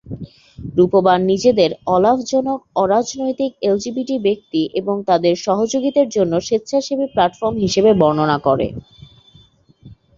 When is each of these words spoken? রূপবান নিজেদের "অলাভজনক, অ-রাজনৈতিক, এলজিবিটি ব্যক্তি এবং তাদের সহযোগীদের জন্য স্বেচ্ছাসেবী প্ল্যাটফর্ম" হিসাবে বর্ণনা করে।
রূপবান 0.73 1.19
নিজেদের 1.25 1.71
"অলাভজনক, 1.87 2.59
অ-রাজনৈতিক, 2.75 3.51
এলজিবিটি 3.61 4.15
ব্যক্তি 4.19 4.61
এবং 4.73 4.95
তাদের 5.05 5.33
সহযোগীদের 5.45 6.07
জন্য 6.09 6.33
স্বেচ্ছাসেবী 6.41 7.05
প্ল্যাটফর্ম" 7.07 7.55
হিসাবে 7.57 7.91
বর্ণনা 7.93 8.37
করে। 8.39 8.67